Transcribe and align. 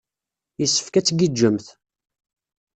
Yessefk 0.59 0.95
ad 0.95 1.05
tgiǧǧemt. 1.05 1.67